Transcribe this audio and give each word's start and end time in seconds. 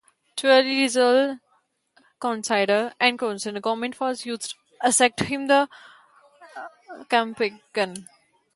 Taylor's 0.35 0.65
refusal 0.65 1.35
to 1.37 1.41
consider 2.19 2.91
a 2.99 3.15
consensus 3.15 3.61
government 3.61 3.99
was 3.99 4.25
used 4.25 4.55
against 4.81 5.19
him 5.19 5.41
in 5.41 5.47
the 5.47 5.69
campaign. 7.07 7.61